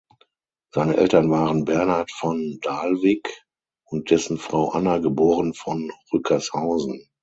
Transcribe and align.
Seine 0.73 0.97
Eltern 0.97 1.29
waren 1.29 1.63
Bernhard 1.63 2.09
von 2.11 2.57
Dalwigk 2.63 3.45
und 3.83 4.09
dessen 4.09 4.39
Frau 4.39 4.69
Anna 4.71 4.97
geboren 4.97 5.53
von 5.53 5.91
Rückershausen. 6.11 7.07